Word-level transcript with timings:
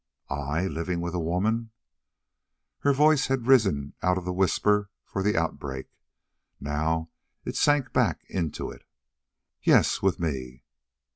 "I 0.31 0.65
living 0.65 0.99
with 0.99 1.13
a 1.13 1.19
woman?" 1.19 1.69
Her 2.79 2.91
voice 2.91 3.27
had 3.27 3.45
risen 3.45 3.93
out 4.01 4.17
of 4.17 4.25
the 4.25 4.33
whisper 4.33 4.89
for 5.05 5.21
the 5.21 5.37
outbreak. 5.37 5.89
Now 6.59 7.11
it 7.45 7.55
sank 7.55 7.93
back 7.93 8.23
into 8.27 8.71
it. 8.71 8.81
"Yes 9.61 10.01
with 10.01 10.19
me!" 10.19 10.63